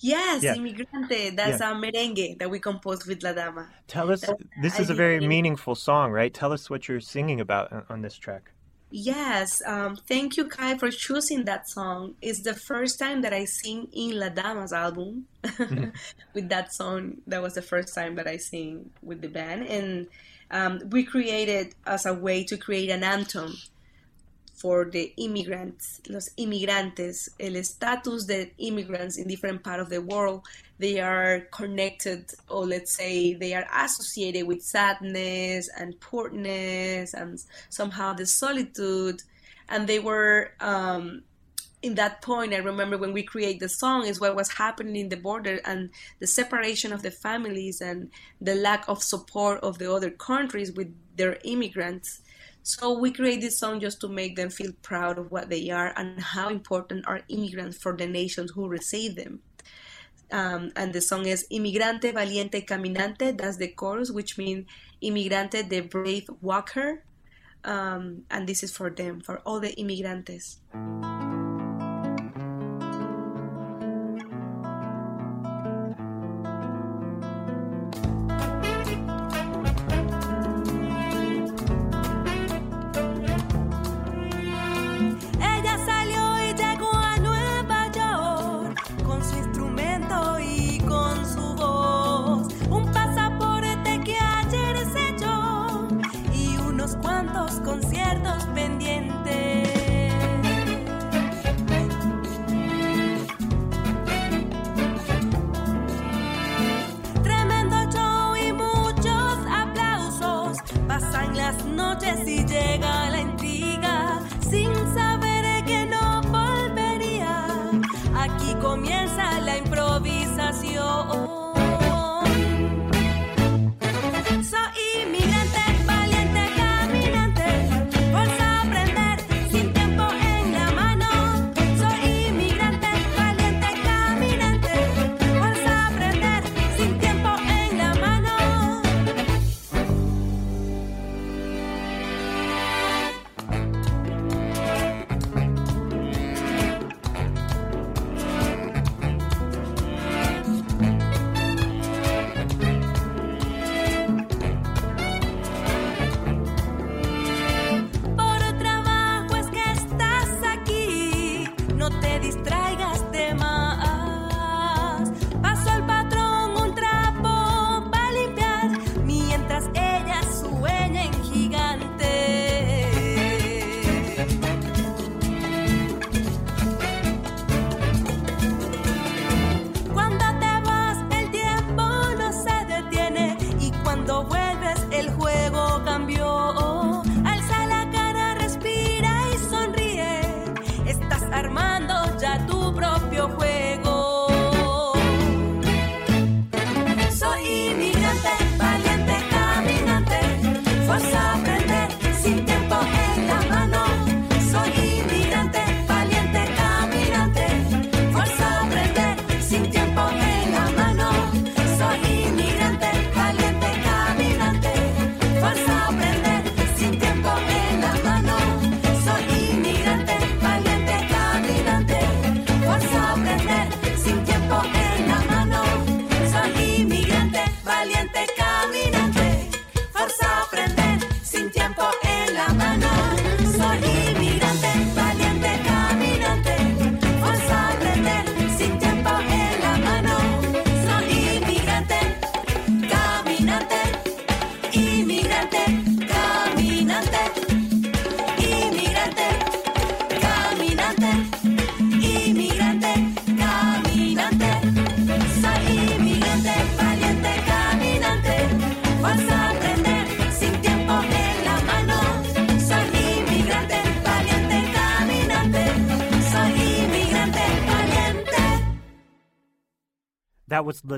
[0.00, 0.54] Yes, Yeah.
[0.56, 1.34] Inmigrante.
[1.36, 1.72] That's Yeah.
[1.72, 3.68] a merengue that we composed with La Dama.
[3.88, 6.32] Tell us, That this is a very in- meaningful song, right?
[6.32, 8.50] Tell us what you're singing about on, on this track.
[8.90, 12.14] Yes, um, thank you, Kai, for choosing that song.
[12.22, 15.26] It's the first time that I sing in La Dama's album
[16.34, 17.16] with that song.
[17.26, 20.06] That was the first time that I sing with the band, and
[20.50, 23.56] um, we created as a way to create an anthem
[24.54, 30.46] for the immigrants, los inmigrantes, el status that immigrants in different part of the world,
[30.78, 38.12] they are connected, or let's say they are associated with sadness and poorness and somehow
[38.12, 39.22] the solitude.
[39.68, 41.22] And they were, um,
[41.82, 45.08] in that point, I remember when we create the song is what was happening in
[45.08, 49.92] the border and the separation of the families and the lack of support of the
[49.92, 52.20] other countries with their immigrants.
[52.66, 55.92] So we create this song just to make them feel proud of what they are
[55.98, 59.40] and how important are immigrants for the nations who receive them.
[60.32, 63.36] Um, and the song is Inmigrante Valiente Caminante.
[63.36, 64.64] That's the chorus, which means
[65.02, 67.04] Inmigrante, the brave walker.
[67.64, 70.56] Um, and this is for them, for all the inmigrantes.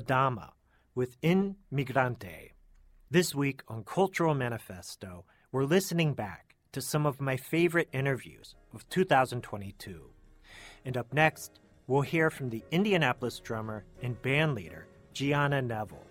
[0.07, 0.53] Dama
[0.95, 2.53] with In Migrante.
[3.11, 8.89] This week on Cultural Manifesto, we're listening back to some of my favorite interviews of
[8.89, 10.11] 2022.
[10.85, 16.07] And up next, we'll hear from the Indianapolis drummer and bandleader Gianna Neville.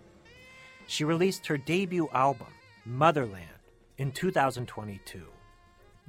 [0.88, 2.54] She released her debut album,
[2.86, 3.46] Motherland,
[3.98, 5.24] in 2022.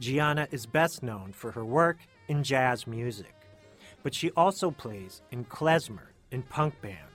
[0.00, 3.34] Gianna is best known for her work in jazz music,
[4.02, 7.05] but she also plays in klezmer and punk bands.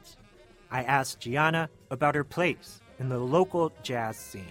[0.72, 4.46] I asked Gianna about her place in the local jazz scene.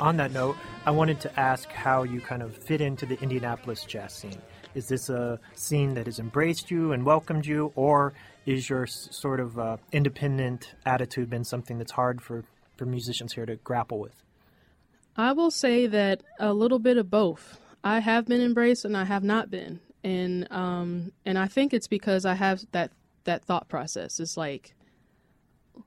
[0.00, 0.56] on that note,
[0.86, 4.40] I wanted to ask how you kind of fit into the Indianapolis jazz scene.
[4.74, 8.12] Is this a scene that has embraced you and welcomed you, or
[8.46, 12.44] is your sort of uh, independent attitude been something that's hard for,
[12.76, 14.22] for musicians here to grapple with?
[15.16, 17.58] I will say that a little bit of both.
[17.82, 19.80] I have been embraced and I have not been.
[20.04, 22.92] And um and I think it's because I have that
[23.28, 24.18] that thought process.
[24.18, 24.74] It's like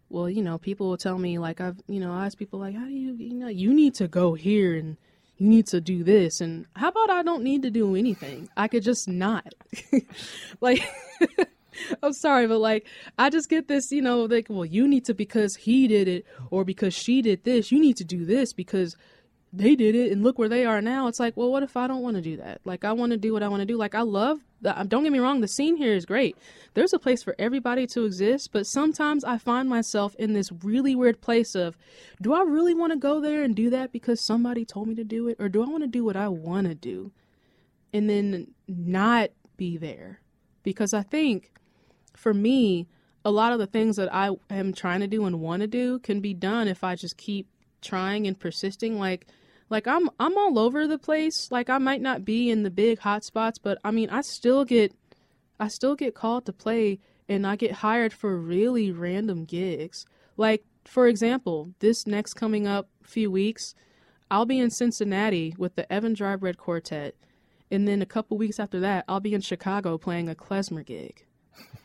[0.10, 2.76] well, you know, people will tell me like I've, you know, I ask people like,
[2.76, 4.98] how do you, you know, you need to go here and
[5.38, 8.50] you need to do this and how about I don't need to do anything?
[8.56, 9.54] I could just not.
[10.62, 10.82] like
[12.04, 12.86] I'm sorry, but like
[13.18, 16.26] I just get this, you know, like, well, you need to because he did it
[16.50, 18.96] or because she did this, you need to do this because
[19.54, 21.08] they did it and look where they are now.
[21.08, 22.62] It's like, well, what if I don't want to do that?
[22.66, 23.78] Like I want to do what I want to do.
[23.78, 26.38] Like I love uh, don't get me wrong, the scene here is great.
[26.74, 30.96] There's a place for everybody to exist, but sometimes I find myself in this really
[30.96, 31.78] weird place of
[32.22, 35.04] do I really want to go there and do that because somebody told me to
[35.04, 37.12] do it or do I want to do what I want to do?
[37.94, 40.22] And then not be there.
[40.64, 41.52] Because I think
[42.16, 42.88] for me,
[43.24, 46.00] a lot of the things that I am trying to do and want to do
[46.00, 47.48] can be done if I just keep
[47.82, 48.98] trying and persisting.
[48.98, 49.28] Like,
[49.72, 51.50] like I'm I'm all over the place.
[51.50, 54.66] Like I might not be in the big hot spots, but I mean I still
[54.66, 54.94] get
[55.60, 57.00] I still get called to play
[57.30, 60.06] and I get hired for really random gigs.
[60.36, 63.74] Like for example, this next coming up few weeks,
[64.30, 67.16] I'll be in Cincinnati with the Evan Dry Bread Quartet.
[67.72, 71.26] And then a couple weeks after that, I'll be in Chicago playing a klezmer gig.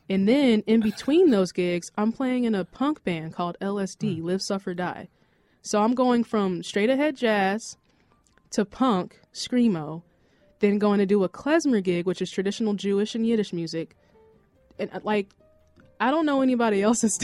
[0.09, 4.27] And then in between those gigs, I'm playing in a punk band called LSD, hmm.
[4.27, 5.09] Live Suffer Die.
[5.67, 7.77] So I'm going from straight ahead jazz
[8.51, 10.05] to punk, screamo,
[10.61, 13.97] then going to do a klezmer gig, which is traditional Jewish and Yiddish music.
[14.79, 15.35] And uh, like,
[15.99, 17.19] I don't know anybody else that's,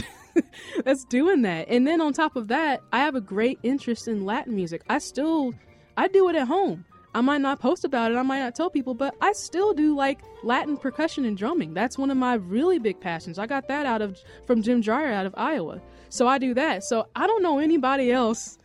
[0.83, 1.69] that's doing that.
[1.69, 4.81] And then on top of that, I have a great interest in Latin music.
[4.89, 5.53] I still,
[5.95, 6.83] I do it at home.
[7.15, 9.95] I might not post about it, I might not tell people, but I still do
[9.95, 11.73] like Latin percussion and drumming.
[11.73, 13.37] That's one of my really big passions.
[13.37, 15.81] I got that out of from Jim Dreier out of Iowa.
[16.09, 16.83] So I do that.
[16.83, 18.57] So I don't know anybody else,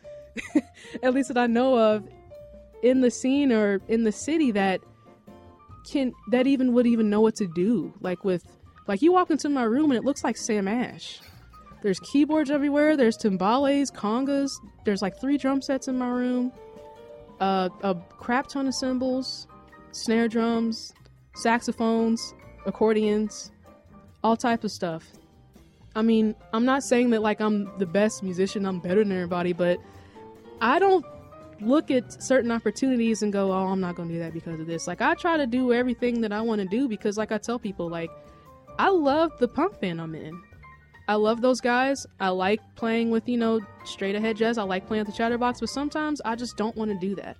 [1.02, 2.08] at least that I know of,
[2.82, 4.80] in the scene or in the city that
[5.90, 7.92] can that even would even know what to do.
[8.00, 8.44] Like with
[8.86, 11.20] like you walk into my room and it looks like Sam Ash.
[11.82, 12.96] There's keyboards everywhere.
[12.96, 14.50] There's timbales, congas.
[14.84, 16.52] There's like three drum sets in my room.
[17.40, 19.46] Uh, a crap ton of cymbals,
[19.92, 20.92] snare drums,
[21.34, 22.34] saxophones,
[22.66, 23.52] accordions,
[24.24, 25.12] all type of stuff.
[25.94, 29.52] I mean, I'm not saying that like I'm the best musician, I'm better than everybody,
[29.52, 29.78] but
[30.60, 31.04] I don't
[31.60, 34.66] look at certain opportunities and go, "Oh, I'm not going to do that because of
[34.66, 37.38] this." Like I try to do everything that I want to do because like I
[37.38, 38.10] tell people like
[38.78, 40.40] I love the punk band I'm in.
[41.08, 42.06] I love those guys.
[42.20, 44.58] I like playing with, you know, straight ahead jazz.
[44.58, 47.38] I like playing with the chatterbox, but sometimes I just don't want to do that.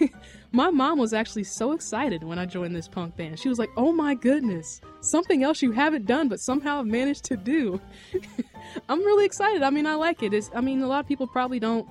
[0.52, 3.38] my mom was actually so excited when I joined this punk band.
[3.38, 7.24] She was like, "Oh my goodness, something else you haven't done but somehow have managed
[7.26, 7.80] to do."
[8.88, 9.62] I'm really excited.
[9.62, 10.34] I mean, I like it.
[10.34, 11.86] It's, I mean, a lot of people probably don't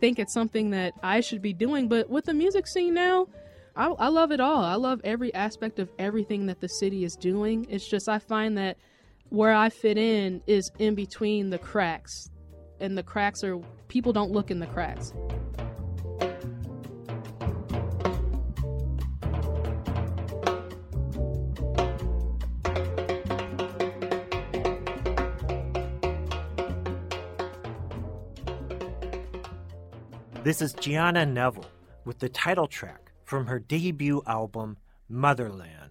[0.00, 3.26] think it's something that I should be doing, but with the music scene now,
[3.74, 4.62] I, I love it all.
[4.62, 7.66] I love every aspect of everything that the city is doing.
[7.68, 8.76] It's just I find that
[9.30, 12.30] where I fit in is in between the cracks,
[12.80, 13.58] and the cracks are
[13.88, 15.12] people don't look in the cracks.
[30.42, 31.66] This is Gianna Neville
[32.04, 34.78] with the title track from her debut album,
[35.08, 35.89] Motherland.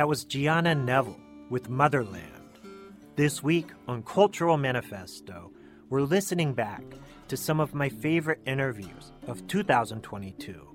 [0.00, 1.20] That was Gianna Neville
[1.50, 2.58] with Motherland.
[3.16, 5.52] This week on Cultural Manifesto,
[5.90, 6.82] we're listening back
[7.28, 10.66] to some of my favorite interviews of 2022.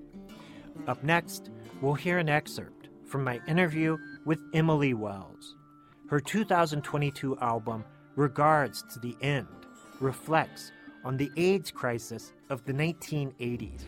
[0.86, 1.50] Up next,
[1.80, 5.56] we'll hear an excerpt from my interview with Emily Wells.
[6.08, 9.48] Her 2022 album, Regards to the End,
[9.98, 10.70] reflects
[11.04, 13.86] on the AIDS crisis of the 1980s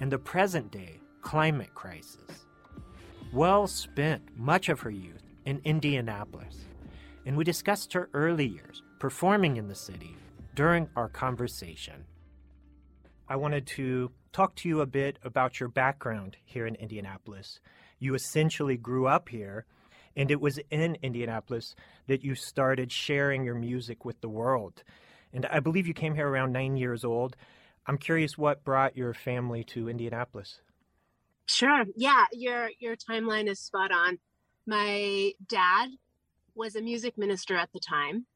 [0.00, 2.47] and the present day climate crisis.
[3.32, 6.66] Wells spent much of her youth in Indianapolis,
[7.26, 10.16] and we discussed her early years performing in the city
[10.54, 12.06] during our conversation.
[13.28, 17.60] I wanted to talk to you a bit about your background here in Indianapolis.
[17.98, 19.66] You essentially grew up here,
[20.16, 21.74] and it was in Indianapolis
[22.06, 24.82] that you started sharing your music with the world.
[25.34, 27.36] And I believe you came here around nine years old.
[27.86, 30.62] I'm curious what brought your family to Indianapolis.
[31.48, 31.84] Sure.
[31.96, 34.18] Yeah, your your timeline is spot on.
[34.66, 35.88] My dad
[36.54, 38.26] was a music minister at the time,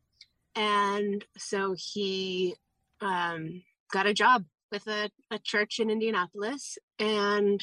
[0.57, 2.55] and so he
[3.03, 7.63] um, got a job with a, a church in Indianapolis, and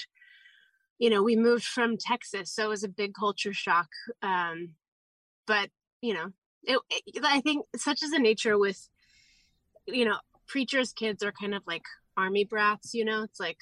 [0.99, 3.89] you know we moved from Texas, so it was a big culture shock.
[4.21, 4.75] Um,
[5.47, 5.69] but
[6.01, 6.31] you know,
[6.63, 8.87] it, it, I think such is the nature with
[9.87, 11.83] you know preachers' kids are kind of like
[12.15, 12.93] army brats.
[12.93, 13.57] You know, it's like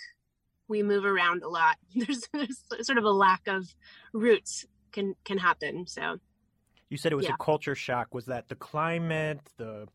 [0.67, 1.77] we move around a lot.
[1.95, 3.73] There's, there's sort of a lack of
[4.13, 5.87] roots can can happen.
[5.87, 6.19] So
[6.89, 7.33] You said it was Yeah.
[7.33, 8.13] a culture shock.
[8.13, 9.87] Was that the climate, the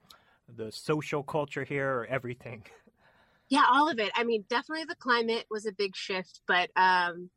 [0.49, 2.65] the social culture here, or everything?
[3.49, 4.13] yeah, all of it.
[4.15, 7.31] I mean, definitely the climate was a big shift, but um,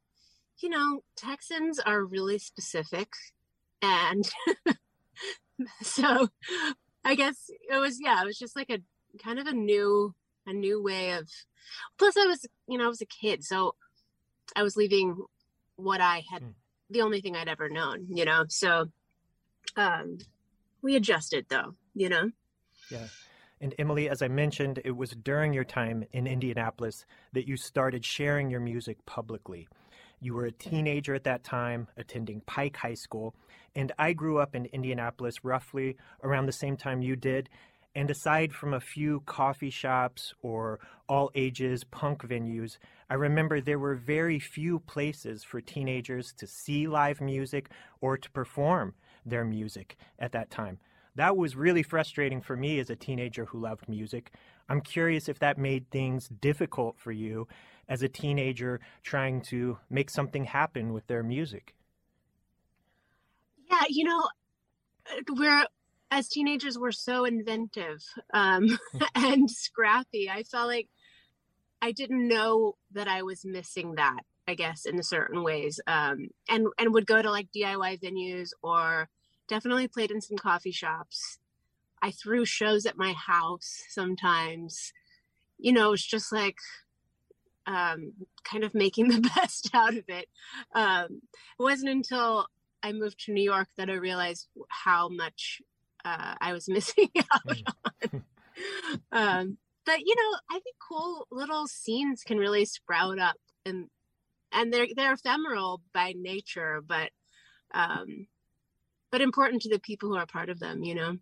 [0.62, 3.10] you know, Texans are really specific,
[3.82, 4.30] and
[5.82, 6.30] so
[7.04, 8.80] I guess it was yeah, it was just like a
[9.24, 10.14] kind of a new
[10.46, 11.30] a new way of.
[11.98, 13.76] Plus, I was you know I was a kid, so
[14.56, 15.18] I was leaving
[15.76, 16.44] what I had
[16.90, 18.46] the only thing I'd ever known, you know.
[18.48, 18.86] So
[19.76, 20.18] um,
[20.82, 22.32] we adjusted though, you know.
[22.90, 23.08] Yeah.
[23.62, 28.06] And Emily, as I mentioned, it was during your time in Indianapolis that you started
[28.06, 29.68] sharing your music publicly.
[30.20, 33.36] You were a teenager at that time, attending Pike High School,
[33.76, 37.50] and I grew up in Indianapolis roughly around the same time you did.
[37.96, 42.78] And aside from a few coffee shops or all ages punk venues,
[43.10, 47.70] I remember there were very few places for teenagers to see live music
[48.02, 50.80] or to perform their music at that time.
[51.16, 54.34] That was really frustrating for me as a teenager who loved music.
[54.68, 57.48] I'm curious if that made things difficult for you
[57.88, 61.76] as a teenager trying to make something happen with their music.
[63.72, 64.28] Yeah, you know,
[65.10, 65.66] uh, we're
[66.16, 68.02] as teenagers we're so inventive
[68.34, 68.80] um,
[69.16, 70.30] and scrappy.
[70.30, 70.88] I felt like
[71.82, 74.22] I didn't know that I was missing that.
[74.48, 79.10] I guess in certain ways, um, and and would go to like DIY venues or
[79.48, 81.40] definitely played in some coffee shops.
[82.02, 84.94] I threw shows at my house sometimes.
[85.58, 86.58] You know, it's just like
[87.66, 88.14] um,
[88.44, 90.28] kind of making the best out of it.
[90.76, 91.22] Um,
[91.60, 92.46] it wasn't until
[92.84, 95.60] I moved to New York that I realized how much
[96.06, 98.24] uh, I was missing out on.
[99.12, 103.36] um, but you know, I think cool little scenes can really sprout up,
[103.66, 103.90] and
[104.52, 107.10] and they're they're ephemeral by nature, but
[107.74, 108.28] um,
[109.12, 110.84] but important to the people who are part of them.
[110.84, 111.18] You know.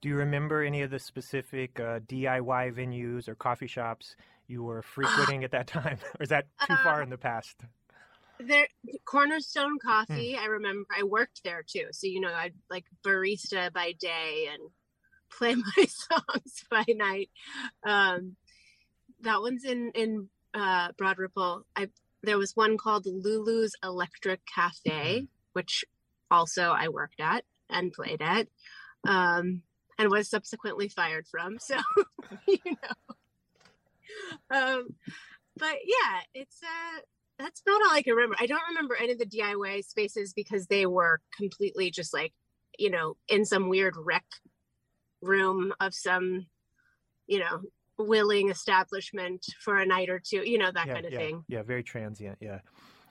[0.00, 4.82] Do you remember any of the specific uh, DIY venues or coffee shops you were
[4.82, 5.98] frequenting at that time?
[6.20, 7.56] or is that too far in the past?
[8.40, 8.66] There
[9.04, 13.92] cornerstone coffee i remember i worked there too so you know i'd like barista by
[13.92, 14.70] day and
[15.38, 17.30] play my songs by night.
[17.84, 18.36] Um
[19.20, 21.66] that one's in in uh broad ripple.
[21.76, 21.88] I
[22.22, 25.84] there was one called lulu's electric cafe which
[26.30, 28.48] also i worked at and played at
[29.06, 29.62] um
[29.98, 31.76] and was subsequently fired from so
[32.46, 33.14] you know.
[34.50, 34.88] Um
[35.56, 37.00] but yeah it's uh
[37.38, 38.36] that's not all I can remember.
[38.38, 42.32] I don't remember any of the DIY spaces because they were completely just like,
[42.78, 44.24] you know, in some weird rec
[45.20, 46.46] room of some,
[47.26, 47.62] you know,
[47.98, 51.44] willing establishment for a night or two, you know, that yeah, kind of yeah, thing.
[51.48, 52.38] Yeah, very transient.
[52.40, 52.60] Yeah.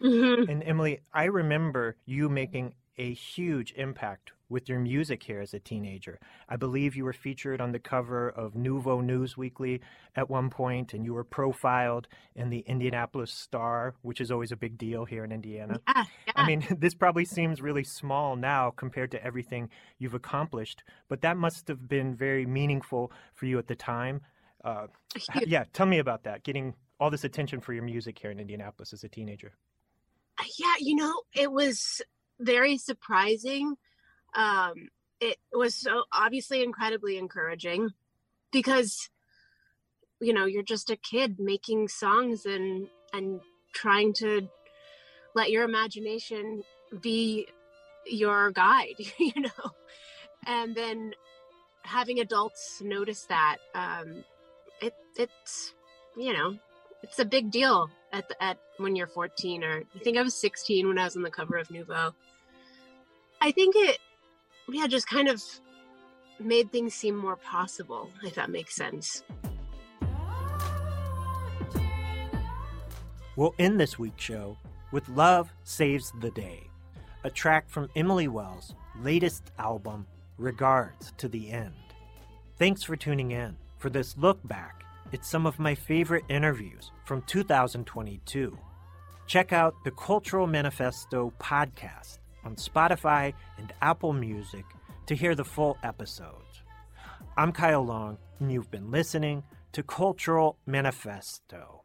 [0.01, 0.49] Mhm.
[0.49, 5.59] And Emily, I remember you making a huge impact with your music here as a
[5.59, 6.19] teenager.
[6.47, 9.81] I believe you were featured on the cover of NUVO News Weekly
[10.15, 14.55] at one point, and you were profiled in the Indianapolis Star, which is always a
[14.55, 15.79] big deal here in Indiana.
[15.87, 16.03] Yeah,
[16.35, 21.35] I mean, this probably seems really small now compared to everything you've accomplished, but that
[21.35, 24.21] must have been very meaningful for you at the time.
[24.63, 24.87] Uh,
[25.45, 28.93] yeah, tell me about that, getting all this attention for your music here in Indianapolis
[28.93, 29.51] as a teenager.
[30.59, 32.01] yeah you know it was
[32.39, 33.75] very surprising.
[34.35, 37.91] Um, it was so obviously incredibly encouraging
[38.51, 39.09] because
[40.19, 43.39] you know you're just a kid making songs and and
[43.73, 44.47] trying to
[45.35, 46.63] let your imagination
[47.01, 47.47] be
[48.05, 49.71] your guide you know
[50.45, 51.13] and then
[51.83, 54.23] having adults notice that um
[54.81, 55.73] it it's
[56.17, 56.57] you know
[57.01, 60.33] it's a big deal at the, at when you're 14 or I think I was
[60.35, 62.13] 16 when I was on the cover of NUVO.
[63.41, 63.97] I think it
[64.69, 65.41] yeah just kind of
[66.39, 69.23] made things seem more possible if that makes sense.
[73.35, 74.57] We'll end this week's show
[74.91, 76.69] with Love Saves the Day,
[77.23, 80.05] a track from Emily Wells' latest album,
[80.37, 81.73] Regards to the End.
[82.57, 84.83] Thanks for tuning in for this look back
[85.13, 88.55] at some of my favorite interviews from 2022.
[89.25, 94.65] Check out the Cultural Manifesto podcast on Spotify and Apple Music
[95.05, 96.63] to hear the full episodes.
[97.37, 101.83] I'm Kyle Long, and you've been listening to Cultural Manifesto.